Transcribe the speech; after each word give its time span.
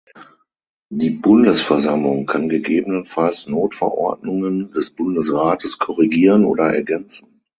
Die 0.89 1.11
Bundesversammlung 1.11 2.25
kann 2.25 2.49
gegebenenfalls 2.49 3.47
Notverordnungen 3.47 4.71
des 4.71 4.89
Bundesrates 4.89 5.77
korrigieren 5.77 6.43
oder 6.45 6.73
ergänzen. 6.73 7.43